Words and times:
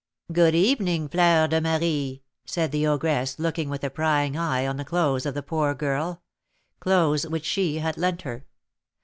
"Good 0.33 0.55
evening, 0.55 1.09
Fleur 1.09 1.47
de 1.47 1.61
Marie," 1.61 2.23
said 2.43 2.71
the 2.71 2.87
ogress, 2.87 3.37
looking 3.37 3.69
with 3.69 3.83
a 3.83 3.91
prying 3.91 4.35
eye 4.35 4.65
on 4.65 4.77
the 4.77 4.83
clothes 4.83 5.27
of 5.27 5.35
the 5.35 5.43
poor 5.43 5.75
girl, 5.75 6.23
clothes 6.79 7.27
which 7.27 7.45
she 7.45 7.77
had 7.77 7.97
lent 7.99 8.23
her. 8.23 8.47